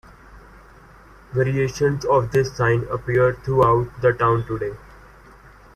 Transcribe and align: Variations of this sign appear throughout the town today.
Variations 1.31 2.05
of 2.05 2.31
this 2.31 2.51
sign 2.57 2.85
appear 2.89 3.33
throughout 3.45 3.85
the 4.01 4.11
town 4.13 4.43
today. 4.47 4.75